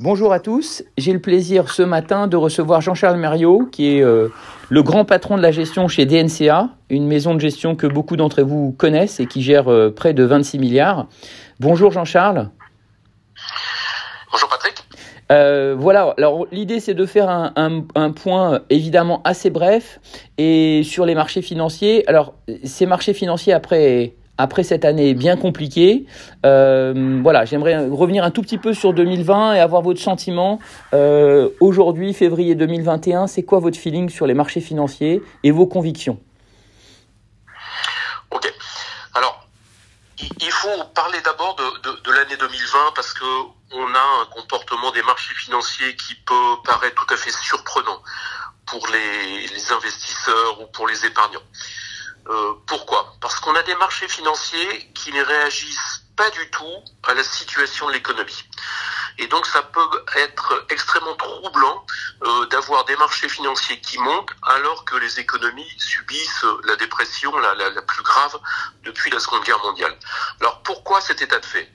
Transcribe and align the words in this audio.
Bonjour 0.00 0.32
à 0.32 0.38
tous, 0.38 0.84
j'ai 0.96 1.12
le 1.12 1.18
plaisir 1.18 1.72
ce 1.72 1.82
matin 1.82 2.28
de 2.28 2.36
recevoir 2.36 2.80
Jean-Charles 2.80 3.18
Mériot, 3.18 3.66
qui 3.72 3.96
est 3.96 4.00
euh, 4.00 4.28
le 4.68 4.82
grand 4.84 5.04
patron 5.04 5.36
de 5.36 5.42
la 5.42 5.50
gestion 5.50 5.88
chez 5.88 6.06
DNCA, 6.06 6.68
une 6.88 7.08
maison 7.08 7.34
de 7.34 7.40
gestion 7.40 7.74
que 7.74 7.88
beaucoup 7.88 8.16
d'entre 8.16 8.42
vous 8.42 8.70
connaissent 8.70 9.18
et 9.18 9.26
qui 9.26 9.42
gère 9.42 9.66
euh, 9.66 9.90
près 9.90 10.14
de 10.14 10.22
26 10.22 10.60
milliards. 10.60 11.08
Bonjour 11.58 11.90
Jean-Charles. 11.90 12.48
Bonjour 14.30 14.48
Patrick. 14.48 14.84
Euh, 15.32 15.74
voilà, 15.76 16.14
alors 16.16 16.46
l'idée 16.52 16.78
c'est 16.78 16.94
de 16.94 17.04
faire 17.04 17.28
un, 17.28 17.52
un, 17.56 18.10
point 18.12 18.60
évidemment 18.70 19.20
assez 19.24 19.50
bref 19.50 19.98
et 20.38 20.82
sur 20.84 21.06
les 21.06 21.16
marchés 21.16 21.42
financiers. 21.42 22.08
Alors 22.08 22.34
ces 22.62 22.86
marchés 22.86 23.14
financiers 23.14 23.52
après 23.52 24.14
après 24.38 24.62
cette 24.62 24.84
année 24.84 25.14
bien 25.14 25.36
compliquée. 25.36 26.06
Euh, 26.46 27.20
voilà, 27.22 27.44
j'aimerais 27.44 27.88
revenir 27.88 28.24
un 28.24 28.30
tout 28.30 28.42
petit 28.42 28.56
peu 28.56 28.72
sur 28.72 28.94
2020 28.94 29.54
et 29.54 29.60
avoir 29.60 29.82
votre 29.82 30.00
sentiment. 30.00 30.60
Euh, 30.94 31.50
aujourd'hui, 31.60 32.14
février 32.14 32.54
2021, 32.54 33.26
c'est 33.26 33.42
quoi 33.42 33.58
votre 33.58 33.76
feeling 33.76 34.08
sur 34.08 34.26
les 34.26 34.34
marchés 34.34 34.60
financiers 34.60 35.22
et 35.42 35.50
vos 35.50 35.66
convictions? 35.66 36.20
Ok. 38.30 38.52
Alors, 39.14 39.44
il 40.40 40.52
faut 40.52 40.84
parler 40.94 41.18
d'abord 41.24 41.56
de, 41.56 42.12
l'année 42.12 42.36
2020 42.38 42.78
parce 42.94 43.12
que 43.12 43.24
on 43.70 43.94
a 43.94 44.22
un 44.22 44.26
comportement 44.34 44.90
des 44.92 45.02
marchés 45.02 45.34
financiers 45.34 45.94
qui 45.96 46.14
peut 46.14 46.56
paraître 46.64 47.04
tout 47.04 47.12
à 47.12 47.16
fait 47.18 47.30
surprenant 47.30 48.00
pour 48.64 48.86
les 48.88 49.72
investisseurs 49.72 50.60
ou 50.62 50.66
pour 50.72 50.86
les 50.86 51.04
épargnants. 51.04 51.42
Euh, 52.28 52.54
pourquoi? 52.66 53.14
Parce 53.20 53.40
qu'on 53.40 53.54
a 53.54 53.62
des 53.62 53.74
marchés 53.76 54.08
financiers 54.08 54.90
qui 54.94 55.12
ne 55.12 55.22
réagissent 55.22 56.02
pas 56.16 56.30
du 56.30 56.50
tout 56.50 56.76
à 57.04 57.14
la 57.14 57.22
situation 57.22 57.86
de 57.86 57.92
l'économie. 57.92 58.44
Et 59.18 59.26
donc 59.28 59.46
ça 59.46 59.62
peut 59.62 60.04
être 60.16 60.66
extrêmement 60.70 61.14
troublant 61.16 61.86
euh, 62.22 62.46
d'avoir 62.46 62.84
des 62.84 62.96
marchés 62.96 63.28
financiers 63.28 63.80
qui 63.80 63.98
montent 63.98 64.32
alors 64.42 64.84
que 64.84 64.96
les 64.96 65.20
économies 65.20 65.72
subissent 65.78 66.44
la 66.64 66.76
dépression 66.76 67.36
la, 67.38 67.82
plus 67.82 68.02
grave 68.02 68.38
depuis 68.82 69.10
la 69.10 69.20
Seconde 69.20 69.44
Guerre 69.44 69.58
mondiale. 69.60 69.96
Alors 70.40 70.62
pourquoi 70.62 71.00
cet 71.00 71.22
état 71.22 71.38
de 71.38 71.46
fait? 71.46 71.72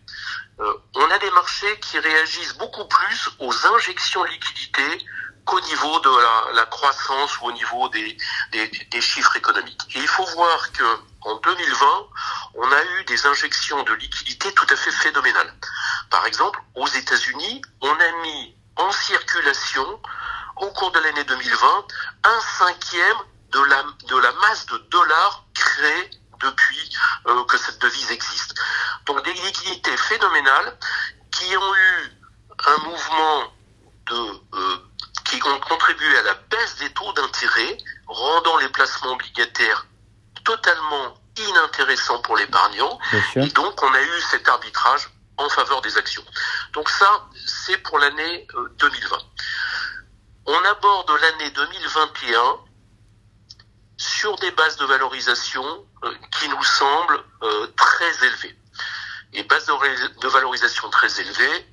Euh, 0.60 0.74
On 0.96 1.10
a 1.10 1.20
des 1.20 1.32
marchés 1.32 1.80
qui 1.80 2.00
réagissent 2.00 2.58
beaucoup 2.58 2.86
plus 2.86 3.30
aux 3.40 3.68
injections 3.68 4.24
de 4.24 4.30
liquidités 4.30 5.06
qu'au 5.46 5.60
niveau 5.62 6.00
de 6.00 6.56
la, 6.56 6.66
croissance 6.66 7.40
ou 7.42 7.46
au 7.46 7.52
niveau 7.52 7.90
des, 7.90 8.18
des, 8.52 8.68
des, 8.90 9.02
chiffres 9.02 9.36
économiques. 9.36 9.82
Et 9.96 10.00
il 10.00 10.08
faut 10.08 10.26
voir 10.26 10.72
que 10.72 10.84
en 11.22 11.36
2020, 11.36 11.86
on 12.56 12.72
a 12.72 12.84
eu 12.84 13.04
des 13.06 13.26
injections 13.26 13.84
de 13.84 13.94
liquidités 13.94 14.52
tout 14.54 14.66
à 14.70 14.76
fait 14.76 14.92
phénoménales. 14.92 15.54
Par 16.10 16.26
exemple, 16.26 16.60
aux 16.76 16.88
États-Unis, 16.88 17.62
on 17.82 17.92
a 17.92 18.12
mis 18.24 18.56
en 18.78 18.92
circulation 18.92 20.02
au 20.58 20.68
cours 20.72 20.92
de 20.92 21.00
l'année 21.00 21.24
2020 21.24 21.86
un 22.24 22.40
cinquième 22.58 23.18
de 23.52 23.60
la, 23.62 23.84
de 24.08 24.18
la 24.18 24.32
masse 24.34 24.66
de 24.68 24.78
dollars 24.90 25.46
créée 25.54 26.10
depuis 26.40 26.90
euh, 27.28 27.44
que 27.46 27.58
cette 27.58 27.80
devise 27.80 28.12
existe. 28.12 28.54
Donc 29.06 29.24
des 29.24 29.34
liquidités 29.34 29.96
phénoménales 29.98 30.78
qui 31.32 31.56
ont 31.58 31.76
eu 31.76 32.12
un 32.68 32.78
mouvement 32.84 33.54
de 34.08 34.42
euh, 34.56 34.78
qui 35.40 35.48
ont 35.48 35.60
contribué 35.60 36.18
à 36.18 36.24
la 36.24 36.34
baisse 36.34 36.76
des 36.78 36.90
taux 36.92 37.12
d'intérêt, 37.14 37.78
rendant 38.08 38.58
les 38.58 38.70
placements 38.70 39.14
obligataires 39.14 39.86
totalement 40.44 41.16
inintéressants 41.38 42.22
pour 42.22 42.36
l'épargnant. 42.38 43.00
Et 43.36 43.48
donc, 43.48 43.82
on 43.82 43.94
a 43.94 44.02
eu 44.02 44.22
cet 44.30 44.48
arbitrage 44.48 45.10
en 45.38 45.50
faveur 45.50 45.82
des 45.82 45.98
actions. 45.98 46.24
Donc 46.74 46.90
ça, 46.90 47.28
c'est 47.46 47.78
pour 47.78 47.98
l'année 47.98 48.48
2020. 48.78 49.16
Euh, 49.16 49.20
on 50.46 50.66
aborde 50.66 51.12
l'année 51.22 51.50
2021 51.52 52.58
sur 53.98 54.36
des 54.38 54.52
bases 54.52 54.78
de 54.78 54.86
valorisation 54.86 55.64
euh, 56.04 56.14
qui 56.38 56.50
nous 56.50 56.64
semblent 56.64 57.24
euh, 57.42 57.68
très 57.78 58.28
élevées. 58.28 58.58
Et 59.34 59.44
bases 59.44 59.66
de 59.66 60.28
valorisation 60.28 60.90
très 60.90 61.20
élevées, 61.22 61.73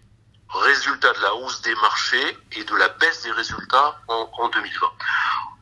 résultat 0.53 1.13
de 1.13 1.21
la 1.21 1.35
hausse 1.35 1.63
des 1.63 1.75
marchés 1.77 2.39
et 2.53 2.65
de 2.65 2.75
la 2.77 2.89
baisse 2.89 3.23
des 3.23 3.33
résultats 3.33 4.01
en, 4.09 4.31
en 4.39 4.49
2020. 4.49 4.87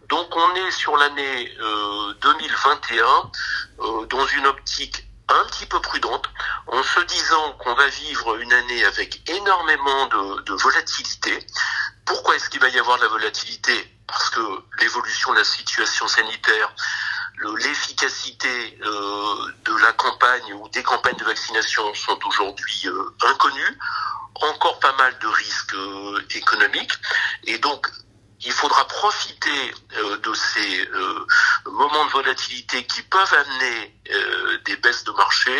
Donc 0.08 0.34
on 0.34 0.54
est 0.54 0.70
sur 0.70 0.96
l'année 0.96 1.54
euh, 1.60 2.14
2021 2.22 3.04
euh, 3.80 4.06
dans 4.06 4.26
une 4.26 4.46
optique 4.46 5.04
un 5.28 5.44
petit 5.44 5.66
peu 5.66 5.78
prudente, 5.80 6.28
en 6.68 6.82
se 6.82 7.00
disant 7.00 7.52
qu'on 7.58 7.74
va 7.74 7.86
vivre 7.88 8.36
une 8.40 8.52
année 8.52 8.84
avec 8.86 9.28
énormément 9.28 10.06
de, 10.06 10.42
de 10.42 10.54
volatilité. 10.54 11.46
Pourquoi 12.06 12.36
est-ce 12.36 12.48
qu'il 12.48 12.60
va 12.60 12.68
y 12.70 12.78
avoir 12.78 12.96
de 12.96 13.02
la 13.02 13.08
volatilité? 13.08 13.94
Parce 14.06 14.30
que 14.30 14.40
l'évolution 14.80 15.32
de 15.32 15.38
la 15.38 15.44
situation 15.44 16.08
sanitaire, 16.08 16.72
l'efficacité 17.58 18.78
euh, 18.82 19.52
de 19.64 19.76
la 19.82 19.92
campagne 19.92 20.54
ou 20.54 20.68
des 20.70 20.82
campagnes 20.82 21.16
de 21.16 21.24
vaccination 21.24 21.92
sont 21.94 22.18
aujourd'hui 22.26 22.82
euh, 22.86 23.14
inconnues 23.26 23.78
encore 24.34 24.78
pas 24.80 24.94
mal 24.96 25.12
de 25.20 25.26
risques 25.26 25.74
euh, 25.74 26.22
économiques 26.34 26.92
et 27.44 27.58
donc 27.58 27.88
il 28.44 28.52
faudra 28.52 28.86
profiter 28.86 29.74
euh, 29.98 30.16
de 30.18 30.32
ces 30.34 30.88
euh, 30.94 31.26
moments 31.66 32.06
de 32.06 32.10
volatilité 32.10 32.84
qui 32.84 33.02
peuvent 33.02 33.34
amener 33.34 33.94
des 34.64 34.76
baisses 34.76 35.04
de 35.04 35.12
marché 35.12 35.50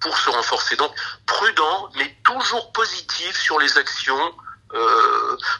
pour 0.00 0.16
se 0.16 0.30
renforcer. 0.30 0.76
Donc 0.76 0.92
prudent, 1.26 1.90
mais 1.96 2.14
toujours 2.24 2.70
positif 2.72 3.36
sur 3.36 3.58
les 3.58 3.78
actions 3.78 4.32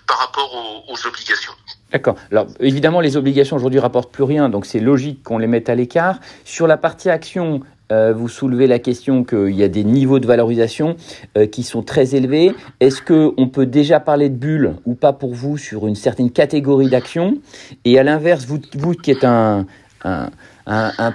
par 0.06 0.18
rapport 0.18 0.54
aux, 0.88 1.06
obligations. 1.06 1.52
D'accord. 1.90 2.14
Alors 2.30 2.46
évidemment, 2.60 3.00
les 3.00 3.16
obligations 3.16 3.56
aujourd'hui 3.56 3.80
rapportent 3.80 4.12
plus 4.12 4.22
rien, 4.22 4.48
donc 4.48 4.66
c'est 4.66 4.78
logique 4.78 5.24
qu'on 5.24 5.38
les 5.38 5.48
mette 5.48 5.68
à 5.68 5.74
l'écart. 5.74 6.20
Sur 6.44 6.68
la 6.68 6.76
partie 6.76 7.10
action, 7.10 7.62
euh, 7.90 8.12
vous 8.12 8.28
soulevez 8.28 8.66
la 8.66 8.78
question 8.78 9.24
qu'il 9.24 9.54
y 9.54 9.62
a 9.62 9.68
des 9.68 9.84
niveaux 9.84 10.18
de 10.18 10.26
valorisation 10.26 10.96
euh, 11.36 11.46
qui 11.46 11.62
sont 11.62 11.82
très 11.82 12.14
élevés. 12.14 12.54
Est-ce 12.80 13.02
qu'on 13.02 13.48
peut 13.48 13.66
déjà 13.66 14.00
parler 14.00 14.28
de 14.28 14.36
bulle 14.36 14.76
ou 14.84 14.94
pas 14.94 15.12
pour 15.12 15.34
vous 15.34 15.58
sur 15.58 15.86
une 15.86 15.96
certaine 15.96 16.30
catégorie 16.30 16.88
d'actions 16.88 17.38
Et 17.84 17.98
à 17.98 18.02
l'inverse, 18.02 18.46
vous, 18.46 18.94
qui 18.94 19.10
êtes 19.10 19.24
un, 19.24 19.66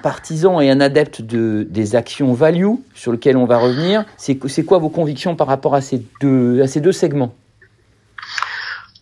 partisan 0.03 0.59
et 0.59 0.69
un 0.69 0.81
adepte 0.81 1.22
de, 1.22 1.66
des 1.69 1.96
actions 1.96 2.34
value 2.34 2.74
sur 2.94 3.12
lesquelles 3.12 3.38
on 3.38 3.46
va 3.46 3.58
revenir, 3.58 4.03
c'est 4.18 4.38
quoi 4.66 4.78
vos 4.78 4.90
convictions 4.90 5.35
par 5.35 5.47
rapport 5.47 5.75
à 5.75 5.81
ces 5.81 6.03
deux, 6.19 6.62
à 6.62 6.68
ces 6.68 6.81
deux 6.81 6.91
segments? 6.91 7.34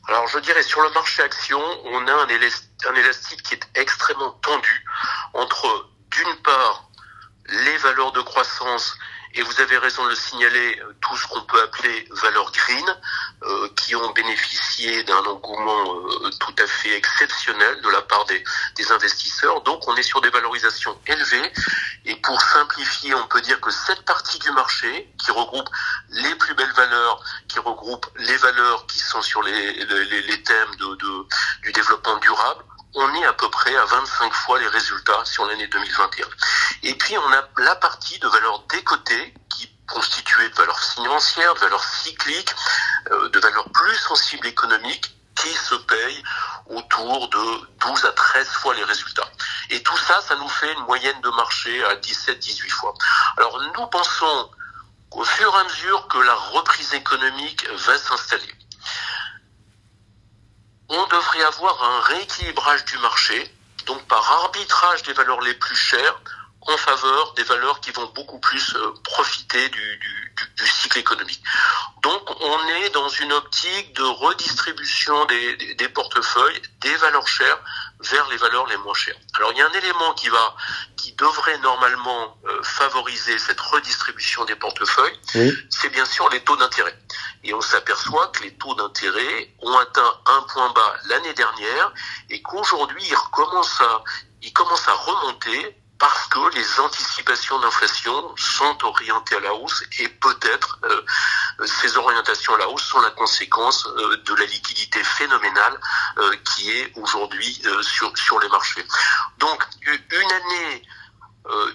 Alors 0.08 0.28
je 0.28 0.38
dirais 0.40 0.62
sur 0.62 0.82
le 0.82 0.94
marché 0.94 1.24
action, 1.24 1.60
on 1.92 2.08
a 2.08 2.12
un 2.12 2.96
élastique 2.96 3.42
qui 3.42 3.56
est 3.56 3.82
extrêmement 3.82 4.32
tendu 4.42 4.84
entre 5.34 5.90
d'une 6.12 6.36
part 6.44 6.90
les 7.50 7.78
valeurs 7.78 8.12
de 8.12 8.22
croissance, 8.22 8.98
et 9.36 9.42
vous 9.42 9.62
avez 9.62 9.78
raison 9.78 10.04
de 10.04 10.10
le 10.10 10.16
signaler, 10.16 10.80
euh, 10.80 10.94
tout 11.02 11.18
ce 11.18 11.28
qu'on 11.28 11.42
peut 11.42 11.62
appeler 11.62 12.08
valeurs 12.22 12.52
green, 12.52 12.86
euh, 13.44 13.68
qui 13.76 13.96
ont 13.96 14.12
bénéficié 14.12 15.04
d'un 15.04 15.24
engouement 15.26 15.96
euh, 15.96 16.30
tout 16.40 16.54
à 16.60 16.68
fait 16.68 16.96
exceptionnel 16.96 17.82
de 17.82 17.90
la 17.90 18.02
part 18.04 18.26
des, 18.26 18.44
des, 18.76 18.92
investisseurs. 18.92 19.62
Donc 19.62 19.88
on 19.88 19.96
est 19.96 20.04
sur 20.04 20.22
des 20.22 20.30
valorisations 20.30 20.98
élevées. 21.08 21.52
Et 22.06 22.16
pour 22.18 22.40
simplifier, 22.42 23.16
on 23.16 23.28
peut 23.28 23.42
dire 23.42 23.60
que 23.60 23.72
cette 23.72 24.06
partie 24.06 24.38
du 24.40 24.52
marché, 24.52 25.12
qui 25.18 25.32
regroupe 25.32 25.70
les 26.10 26.36
plus 26.36 26.54
belles 26.54 26.74
valeurs, 26.74 27.24
qui 27.48 27.60
regroupe 27.60 28.06
les 28.18 28.38
valeurs 28.38 28.86
qui 28.86 29.00
sont 29.00 29.22
sur 29.22 29.42
les, 29.42 29.74
les, 29.86 30.22
les 30.22 30.44
thèmes 30.44 30.76
de, 30.76 30.96
de, 30.96 31.28
du 31.64 31.72
développement 31.72 32.18
durable, 32.18 32.64
on 32.96 33.14
est 33.16 33.26
à 33.26 33.34
peu 33.34 33.50
près 33.50 33.76
à 33.76 33.86
25 33.86 34.34
fois 34.34 34.60
les 34.60 34.68
résultats 34.68 35.26
sur 35.26 35.46
l'année 35.46 35.68
2021. 35.68 36.26
Et 36.84 36.94
puis 36.96 37.18
on 37.18 37.32
a 37.32 37.44
la 37.60 37.76
partie 37.76 38.20
de 38.20 38.28
valeurs 38.28 38.60
décotées 38.70 39.34
qui 39.50 39.70
constituée 39.88 40.50
de 40.50 40.56
valeurs 40.56 40.80
financières, 40.80 41.54
de 41.56 41.60
valeurs 41.60 41.84
cycliques, 41.84 42.54
euh, 43.12 43.30
de 43.30 43.40
valeurs 43.40 43.70
plus 43.72 43.96
sensibles 43.96 44.48
économiques 44.48 45.16
qui 45.36 45.54
se 45.54 45.76
payent 45.76 46.24
autour 46.68 47.30
de 47.30 47.70
12 47.80 48.06
à 48.06 48.12
13 48.12 48.48
fois 48.48 48.74
les 48.76 48.84
résultats. 48.84 49.30
Et 49.70 49.82
tout 49.82 49.98
ça, 49.98 50.22
ça 50.22 50.36
nous 50.36 50.50
fait 50.50 50.72
une 50.74 50.86
moyenne 50.86 51.20
de 51.22 51.30
marché 51.30 51.84
à 51.86 51.96
17-18 51.96 52.70
fois. 52.70 52.94
Alors 53.38 53.62
nous 53.76 53.88
pensons 53.88 54.52
qu'au 55.10 55.24
fur 55.24 55.54
et 55.56 55.60
à 55.60 55.64
mesure 55.64 56.08
que 56.08 56.18
la 56.18 56.36
reprise 56.36 56.94
économique 56.94 57.68
va 57.70 57.98
s'installer, 57.98 58.54
on 60.90 61.08
devrait 61.08 61.44
avoir 61.44 61.82
un 61.84 62.02
rééquilibrage 62.02 62.86
du 62.86 62.98
marché, 63.00 63.56
donc 63.86 64.06
par 64.08 64.30
arbitrage 64.44 65.04
des 65.04 65.14
valeurs 65.14 65.42
les 65.42 65.54
plus 65.56 65.76
chères 65.76 66.20
en 66.68 66.78
faveur 66.78 67.34
des 67.34 67.44
valeurs 67.44 67.80
qui 67.82 67.92
vont 67.92 68.10
beaucoup 68.16 68.40
plus 68.40 68.76
euh, 68.76 68.94
profiter 69.04 69.70
du, 69.70 70.00
du, 70.58 70.68
cycle 70.68 71.00
économique. 71.00 71.42
Donc 72.02 72.22
on 72.42 72.68
est 72.68 72.90
dans 72.92 73.10
une 73.10 73.32
optique 73.34 73.94
de 73.96 74.04
redistribution 74.04 75.26
des, 75.26 75.76
des, 75.76 75.90
portefeuilles, 75.90 76.62
des 76.82 76.96
valeurs 76.96 77.28
chères 77.28 77.60
vers 78.00 78.28
les 78.30 78.38
valeurs 78.38 78.68
les 78.68 78.78
moins 78.78 78.94
chères. 78.94 79.16
Alors 79.36 79.52
il 79.52 79.58
y 79.58 79.62
a 79.62 79.68
un 79.68 79.74
élément 79.74 80.14
qui 80.14 80.30
va, 80.30 80.56
qui 80.98 81.14
devrait 81.14 81.58
normalement 81.60 82.38
euh, 82.46 82.64
favoriser 82.64 83.38
cette 83.38 83.60
redistribution 83.60 84.46
des 84.46 84.56
portefeuilles, 84.56 85.20
c'est 85.70 85.90
bien 85.90 86.06
sûr 86.06 86.30
les 86.30 86.44
taux 86.44 86.58
d'intérêt. 86.58 86.98
Et 87.44 87.54
on 87.54 87.62
s'aperçoit 87.62 88.28
que 88.28 88.44
les 88.44 88.54
taux 88.56 88.76
d'intérêt 88.76 89.54
ont 89.62 89.78
atteint 89.78 90.14
un 90.26 90.42
point 90.44 90.72
bas 90.72 90.96
l'année 91.06 91.34
dernière 91.34 91.94
et 92.30 92.42
qu'aujourd'hui 92.42 93.04
ils 93.06 93.16
recommencent 93.16 93.82
à, 93.82 94.04
ils 94.42 94.54
commencent 94.54 94.88
à 94.88 94.94
remonter 94.94 95.78
parce 96.04 96.28
que 96.28 96.54
les 96.54 96.80
anticipations 96.82 97.58
d'inflation 97.60 98.36
sont 98.36 98.78
orientées 98.84 99.38
à 99.38 99.40
la 99.40 99.54
hausse 99.54 99.86
et 100.00 100.10
peut-être 100.10 100.78
euh, 100.84 101.02
ces 101.66 101.96
orientations 101.96 102.54
à 102.56 102.58
la 102.58 102.68
hausse 102.68 102.84
sont 102.84 103.00
la 103.00 103.12
conséquence 103.12 103.88
euh, 103.88 104.18
de 104.18 104.36
la 104.36 104.44
liquidité 104.44 105.02
phénoménale 105.02 105.80
euh, 106.18 106.36
qui 106.44 106.72
est 106.72 106.92
aujourd'hui 106.98 107.58
sur, 107.84 108.18
sur 108.18 108.38
les 108.42 108.50
marchés. 108.50 108.86
Donc 109.38 109.64
une 109.88 110.32
année, 110.32 110.84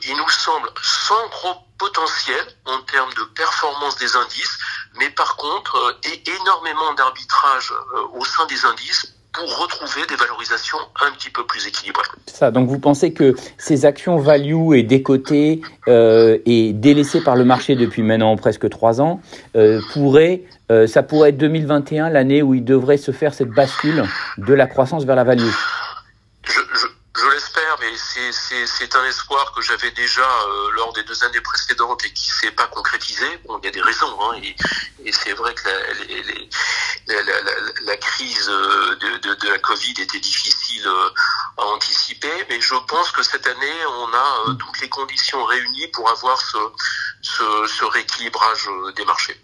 il 0.02 0.16
nous 0.16 0.28
semble, 0.28 0.68
sans 0.82 1.26
gros 1.28 1.54
potentiel 1.78 2.46
en 2.66 2.82
termes 2.82 3.14
de 3.14 3.24
performance 3.24 3.96
des 3.96 4.14
indices, 4.14 4.58
mais 4.96 5.08
par 5.08 5.36
contre, 5.36 5.98
énormément 6.26 6.92
d'arbitrage 6.94 7.72
au 8.12 8.24
sein 8.26 8.44
des 8.44 8.62
indices 8.66 9.17
pour 9.32 9.58
retrouver 9.58 10.06
des 10.08 10.16
valorisations 10.16 10.78
un 11.06 11.12
petit 11.12 11.30
peu 11.30 11.44
plus 11.44 11.66
équilibrées. 11.66 12.02
Ça, 12.26 12.50
donc 12.50 12.68
vous 12.68 12.78
pensez 12.78 13.12
que 13.12 13.34
ces 13.58 13.84
actions 13.84 14.16
value 14.16 14.74
et 14.74 14.82
décotées 14.82 15.60
euh, 15.86 16.38
et 16.46 16.72
délaissées 16.72 17.20
par 17.20 17.36
le 17.36 17.44
marché 17.44 17.76
depuis 17.76 18.02
maintenant 18.02 18.36
presque 18.36 18.68
trois 18.70 19.00
ans 19.00 19.20
euh, 19.56 19.80
pourraient, 19.92 20.42
euh, 20.70 20.86
ça 20.86 21.02
pourrait 21.02 21.30
être 21.30 21.38
2021 21.38 22.10
l'année 22.10 22.42
où 22.42 22.54
il 22.54 22.64
devrait 22.64 22.96
se 22.96 23.12
faire 23.12 23.34
cette 23.34 23.50
bascule 23.50 24.04
de 24.38 24.54
la 24.54 24.66
croissance 24.66 25.04
vers 25.04 25.16
la 25.16 25.24
value? 25.24 25.50
C'est 28.06 28.96
un 28.96 29.04
espoir 29.04 29.52
que 29.52 29.62
j'avais 29.62 29.90
déjà 29.92 30.22
euh, 30.22 30.70
lors 30.72 30.92
des 30.92 31.02
deux 31.04 31.24
années 31.24 31.40
précédentes 31.40 32.04
et 32.04 32.12
qui 32.12 32.30
s'est 32.30 32.50
pas 32.50 32.66
concrétisé. 32.66 33.26
Bon, 33.46 33.58
il 33.58 33.66
y 33.66 33.68
a 33.68 33.72
des 33.72 33.80
raisons, 33.80 34.16
hein, 34.22 34.40
et, 34.42 35.12
c'est 35.12 35.32
vrai 35.32 35.54
que 35.54 35.68
la, 37.86 37.96
crise 37.96 38.48
euh, 38.48 38.96
de, 38.96 39.48
la 39.48 39.58
Covid 39.58 39.94
était 39.98 40.20
difficile 40.20 40.86
euh, 40.86 41.10
à 41.56 41.64
anticiper, 41.66 42.32
mais 42.48 42.60
je 42.60 42.74
pense 42.86 43.10
que 43.10 43.22
cette 43.22 43.46
année, 43.46 43.86
on 43.86 44.14
a 44.14 44.56
toutes 44.58 44.80
les 44.80 44.88
conditions 44.88 45.44
réunies 45.44 45.88
pour 45.88 46.10
avoir 46.10 46.40
ce, 46.40 46.58
ce, 47.22 47.66
ce 47.66 47.84
rééquilibrage 47.84 48.68
des 48.96 49.04
marchés. 49.04 49.40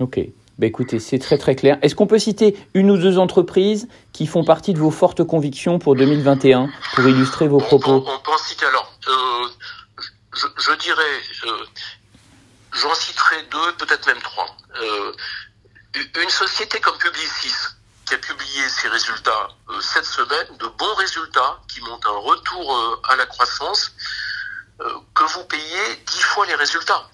Ok. 0.00 0.18
Bah 0.58 0.66
écoutez, 0.66 1.00
c'est 1.00 1.18
très 1.18 1.38
très 1.38 1.56
clair. 1.56 1.78
Est-ce 1.82 1.94
qu'on 1.94 2.06
peut 2.06 2.18
citer 2.18 2.56
une 2.74 2.90
ou 2.90 2.98
deux 2.98 3.18
entreprises 3.18 3.88
qui 4.12 4.26
font 4.26 4.44
partie 4.44 4.74
de 4.74 4.78
vos 4.78 4.90
fortes 4.90 5.24
convictions 5.24 5.78
pour 5.78 5.96
2021 5.96 6.68
pour 6.94 7.08
illustrer 7.08 7.48
vos 7.48 7.58
propos? 7.58 8.04
On, 8.06 8.18
peut 8.18 8.30
en 8.30 8.38
citer 8.38 8.66
alors. 8.66 8.92
Je, 10.34 10.74
dirais, 10.74 11.22
euh, 11.46 11.64
j'en 12.72 12.94
citerai 12.94 13.42
deux, 13.50 13.72
peut-être 13.78 14.06
même 14.06 14.20
trois. 14.20 14.46
Euh, 14.80 15.12
une 16.22 16.30
société 16.30 16.80
comme 16.80 16.98
Publicis 16.98 17.54
qui 18.06 18.14
a 18.14 18.18
publié 18.18 18.68
ses 18.68 18.88
résultats 18.88 19.48
euh, 19.70 19.80
cette 19.80 20.06
semaine, 20.06 20.56
de 20.58 20.66
bons 20.66 20.94
résultats, 20.96 21.60
qui 21.68 21.80
montrent 21.80 22.08
un 22.08 22.18
retour 22.18 23.00
à 23.08 23.16
la 23.16 23.26
croissance, 23.26 23.92
que 25.14 25.24
vous 25.34 25.44
payez 25.44 25.96
dix 26.06 26.22
fois 26.22 26.44
les 26.46 26.56
résultats 26.56 27.08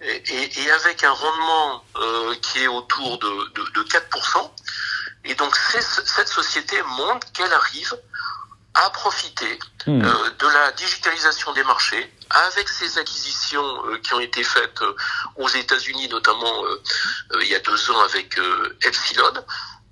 et, 0.00 0.62
et, 0.62 0.70
avec 0.72 1.04
un 1.04 1.12
rendement 1.12 1.84
euh, 1.96 2.34
qui 2.42 2.62
est 2.62 2.68
autour 2.68 3.18
de, 3.18 3.52
de, 3.54 3.70
de 3.70 3.82
4%. 3.82 4.50
Et 5.24 5.34
donc 5.34 5.56
cette 5.56 6.28
société 6.28 6.76
montre 6.98 7.32
qu'elle 7.32 7.52
arrive 7.52 7.96
à 8.74 8.90
profiter 8.90 9.58
hmm. 9.86 10.02
euh, 10.04 10.30
de 10.38 10.46
la 10.48 10.72
digitalisation 10.72 11.52
des 11.52 11.62
marchés 11.64 12.12
avec 12.30 12.68
ces 12.68 12.98
acquisitions 12.98 13.86
euh, 13.86 13.98
qui 13.98 14.14
ont 14.14 14.20
été 14.20 14.42
faites 14.42 14.82
euh, 14.82 14.96
aux 15.36 15.48
États-Unis, 15.48 16.08
notamment 16.08 16.64
euh, 16.64 16.82
il 17.40 17.48
y 17.48 17.54
a 17.54 17.60
deux 17.60 17.90
ans 17.90 18.00
avec 18.00 18.38
Epsilon. 18.82 19.32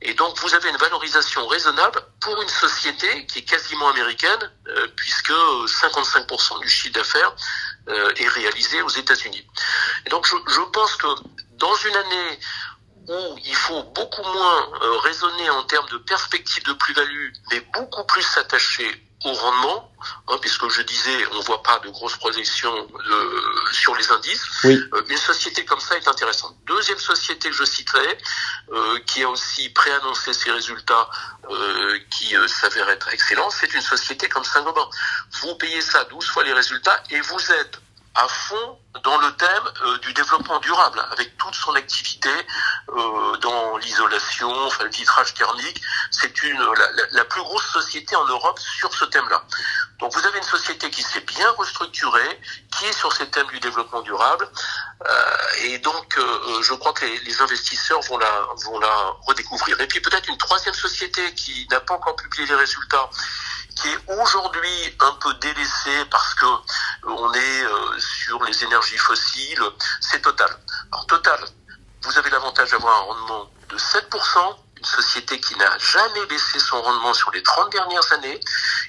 Et 0.05 0.15
donc 0.15 0.37
vous 0.41 0.53
avez 0.53 0.69
une 0.69 0.77
valorisation 0.77 1.47
raisonnable 1.47 2.03
pour 2.21 2.43
une 2.43 2.49
société 2.49 3.25
qui 3.27 3.39
est 3.39 3.45
quasiment 3.45 3.89
américaine, 3.89 4.51
puisque 4.97 5.31
55% 5.31 6.61
du 6.61 6.69
chiffre 6.69 6.95
d'affaires 6.95 7.31
euh, 7.31 7.62
est 7.89 8.29
réalisé 8.29 8.81
aux 8.83 8.89
États-Unis. 8.89 9.47
Et 10.07 10.11
donc 10.11 10.27
je, 10.27 10.37
je, 10.53 10.61
pense 10.73 10.95
que 10.97 11.07
dans 11.57 11.75
une 11.75 11.97
année 11.97 12.39
où 13.09 13.39
il 13.45 13.55
faut 13.55 13.83
beaucoup 13.95 14.23
moins 14.23 14.69
euh, 14.83 14.99
raisonner 14.99 15.51
en 15.51 15.63
termes 15.65 15.89
de 15.89 15.99
perspective 15.99 16.63
de 16.65 16.73
plus-value, 16.75 17.31
mais 17.51 17.61
beaucoup 17.73 18.05
plus 18.05 18.23
s'attacher 18.23 18.91
au 19.25 19.33
rendement, 19.33 19.93
hein, 20.29 20.37
puisque 20.41 20.69
je 20.69 20.83
disais, 20.83 21.27
on 21.33 21.41
voit 21.41 21.63
pas 21.63 21.79
de 21.81 21.91
grosses 21.91 22.17
projections 22.17 22.75
de, 22.75 23.73
sur 23.73 23.95
les 23.95 24.11
indices. 24.11 24.45
Oui. 24.65 24.81
Euh, 24.93 25.03
une 25.09 25.17
société 25.17 25.65
comme 25.65 25.81
ça 25.81 25.97
est 25.97 26.09
intéressante. 26.09 26.57
Deuxième 26.67 26.99
société 26.99 27.51
que 27.51 27.57
je 27.57 27.65
citerai, 27.65 28.19
euh, 28.73 28.99
qui 29.07 29.23
a 29.23 29.29
aussi 29.29 29.69
préannoncé 29.71 30.33
ses 30.33 30.51
résultats, 30.51 31.09
euh, 31.51 31.99
qui 32.11 32.37
euh, 32.37 32.49
s'avèrent 32.49 32.91
être 32.91 33.13
excellents, 33.13 33.51
c'est 33.51 33.73
une 33.75 33.83
société 33.83 34.29
comme 34.29 34.45
Saint-Gobain. 34.45 34.89
Vous 35.41 35.55
payez 35.57 35.81
ça 35.81 36.05
12 36.05 36.27
fois 36.27 36.43
les 36.45 36.53
résultats 36.53 37.03
et 37.11 37.21
vous 37.21 37.53
êtes 37.53 37.81
à 38.15 38.29
fond 38.29 38.79
dans 39.05 39.17
le 39.19 39.33
thème 39.37 39.73
euh, 39.85 39.99
du 39.99 40.13
développement 40.13 40.59
durable, 40.61 41.03
avec 41.13 41.37
toute 41.39 41.55
son 41.55 41.75
activité 41.75 42.29
euh, 42.91 43.37
dans 43.39 43.79
l'isolation, 43.79 44.53
enfin 44.67 44.85
le 44.85 44.91
vitrage 44.91 45.33
thermique. 45.35 45.81
C'est 46.11 46.43
une 46.43 46.59
la, 46.59 47.07
la, 47.13 47.25
plus 47.25 47.41
grosse 47.41 47.67
société 47.73 48.15
en 48.15 48.27
Europe 48.27 48.59
sur 48.59 48.93
ce 48.93 49.07
thème-là. 49.07 49.43
Donc 49.99 50.13
vous 50.13 50.27
avez 50.27 50.39
une 50.39 50.45
société 50.45 50.91
qui 50.91 51.03
s'est 51.03 51.21
bien 51.21 51.51
restructurée, 51.53 52.41
qui 52.77 52.85
est 52.85 52.93
sur 52.93 53.13
ces 53.13 53.29
thèmes 53.31 53.47
du 53.47 53.61
développement 53.61 54.03
durable, 54.03 54.47
euh, 55.09 55.37
et 55.63 55.79
donc 55.79 56.19
euh, 56.19 56.63
je 56.63 56.75
crois 56.75 56.93
que 56.93 57.07
les, 57.07 57.19
les, 57.21 57.41
investisseurs 57.41 58.01
vont 58.03 58.19
la 58.19 58.47
vont 58.65 58.79
la 58.79 59.15
redécouvrir. 59.27 59.81
Et 59.81 59.87
puis 59.87 60.01
peut-être 60.01 60.29
une 60.29 60.39
troisième 60.39 60.75
société 60.75 61.35
qui 61.35 61.67
n'a 61.71 61.81
pas 61.81 61.95
encore 61.95 62.17
publié 62.17 62.47
les 62.47 62.57
résultats 62.57 63.09
qui 63.77 63.89
est 63.89 63.99
aujourd'hui 64.21 64.97
un 65.01 65.13
peu 65.13 65.33
délaissé 65.35 66.05
parce 66.11 66.35
que 66.35 66.47
on 67.05 67.33
est 67.33 67.65
euh, 67.65 67.99
sur 67.99 68.43
les 68.45 68.65
énergies 68.65 68.99
fossiles, 68.99 69.63
c'est 70.01 70.23
Total. 70.23 70.51
Alors 70.91 71.07
Total, 71.07 71.41
vous 72.03 72.19
avez 72.19 72.31
l'avantage 72.31 72.71
d'avoir 72.71 72.97
un 72.97 73.05
rendement 73.05 73.51
de 73.69 73.77
7%, 73.77 74.57
une 74.79 74.85
société 74.85 75.41
qui 75.41 75.57
n'a 75.57 75.79
jamais 75.79 76.27
baissé 76.27 76.59
son 76.59 76.81
rendement 76.83 77.15
sur 77.15 77.31
les 77.31 77.43
30 77.43 77.71
dernières 77.71 78.13
années, 78.13 78.41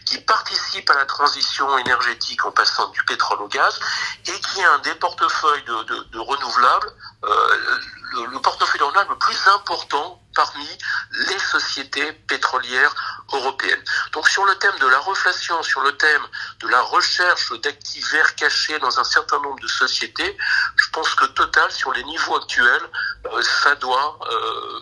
qui 0.06 0.20
participe 0.22 0.90
à 0.90 0.96
la 0.96 1.06
transition 1.06 1.78
énergétique 1.78 2.44
en 2.46 2.52
passant 2.52 2.88
du 2.90 3.04
pétrole 3.04 3.42
au 3.42 3.48
gaz 3.48 3.80
et 4.26 4.40
qui 4.40 4.64
a 4.64 4.74
un 4.74 4.80
des 4.80 4.96
portefeuilles 4.96 5.64
de, 5.64 6.20
renouvelables, 6.20 6.92
euh, 7.24 7.80
le, 8.14 8.26
le 8.26 8.40
portefeuille 8.40 8.80
de 8.80 8.84
renouvelables 8.84 9.12
le 9.12 9.20
plus 9.20 9.48
important 9.48 10.22
parmi 10.36 10.68
les 11.12 11.40
sociétés 11.40 12.12
pétrolières 12.28 12.94
européennes. 13.32 13.84
Donc 14.12 14.28
sur 14.28 14.46
le 14.46 14.56
thème 14.56 14.78
de 14.80 14.88
la 14.88 15.00
reflation, 15.00 15.62
sur 15.64 15.82
le 15.82 15.96
thème 15.98 16.22
de 16.60 16.68
la 16.68 16.82
recherche 16.82 17.52
d'actifs 17.62 18.12
verts 18.12 18.36
cachés 18.36 18.78
dans 18.80 19.00
un 19.00 19.04
certain 19.04 19.40
nombre 19.40 19.60
de 19.60 19.68
sociétés, 19.68 20.38
je 20.76 20.90
pense 20.92 21.16
que 21.16 21.26
Total, 21.34 21.72
sur 21.72 21.92
les 21.94 22.04
niveaux 22.04 22.36
actuels, 22.36 22.90
euh, 23.26 23.42
ça 23.42 23.76
doit 23.76 24.20
euh, 24.30 24.80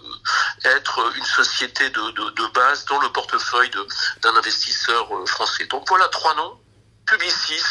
être 0.66 1.16
une 1.16 1.26
société 1.26 1.90
de, 1.90 2.12
de, 2.12 2.30
de, 2.32 2.48
base 2.54 2.86
dans 2.86 3.00
le 3.00 3.10
portefeuille 3.12 3.72
d'un 4.22 4.36
investisseur 4.36 5.16
euh, 5.16 5.26
français. 5.26 5.66
Donc 5.68 5.88
voilà 5.88 6.08
trois 6.10 6.36
noms, 6.36 6.60
Publicis, 7.06 7.64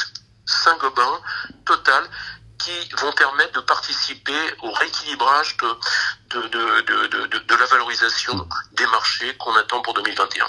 Saint-Gobain, 0.47 1.21
Total, 1.67 2.09
qui 2.59 2.95
vont 2.99 3.12
permettre 3.12 3.53
de 3.53 3.61
participer 3.61 4.55
au 4.62 4.71
rééquilibrage 4.73 5.57
de, 5.59 5.77
de, 6.31 6.41
de, 6.41 7.39
de 7.49 7.55
la 7.59 7.67
valorisation 7.67 8.35
des 8.77 8.87
marchés 8.87 9.35
qu'on 9.39 9.55
attend 9.57 9.81
pour 9.83 9.95
2021. 9.95 10.45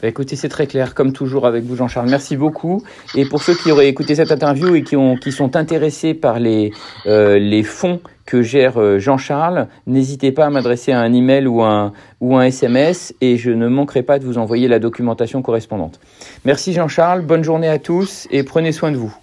Bah, 0.00 0.06
écoutez, 0.06 0.36
c'est 0.36 0.48
très 0.48 0.68
clair, 0.68 0.94
comme 0.94 1.12
toujours 1.12 1.44
avec 1.44 1.64
vous, 1.64 1.74
Jean-Charles. 1.74 2.08
Merci 2.08 2.36
beaucoup. 2.36 2.84
Et 3.16 3.24
pour 3.24 3.42
ceux 3.42 3.54
qui 3.54 3.72
auraient 3.72 3.88
écouté 3.88 4.14
cette 4.14 4.30
interview 4.30 4.76
et 4.76 4.84
qui, 4.84 4.94
ont, 4.94 5.16
qui 5.16 5.32
sont 5.32 5.56
intéressés 5.56 6.14
par 6.14 6.38
les, 6.38 6.72
euh, 7.06 7.38
les 7.38 7.64
fonds 7.64 8.00
que 8.24 8.42
gère 8.42 8.78
euh, 8.80 9.00
Jean-Charles, 9.00 9.66
n'hésitez 9.88 10.30
pas 10.30 10.46
à 10.46 10.50
m'adresser 10.50 10.92
un 10.92 11.12
email 11.12 11.48
ou 11.48 11.62
un, 11.62 11.92
ou 12.20 12.36
un 12.36 12.44
SMS 12.44 13.12
et 13.20 13.38
je 13.38 13.50
ne 13.50 13.66
manquerai 13.66 14.02
pas 14.02 14.20
de 14.20 14.24
vous 14.24 14.38
envoyer 14.38 14.68
la 14.68 14.78
documentation 14.78 15.42
correspondante. 15.42 15.98
Merci 16.44 16.74
Jean-Charles, 16.74 17.22
bonne 17.22 17.42
journée 17.42 17.68
à 17.68 17.78
tous 17.78 18.28
et 18.30 18.44
prenez 18.44 18.70
soin 18.70 18.92
de 18.92 18.98
vous. 18.98 19.16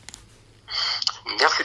Merci 1.39 1.63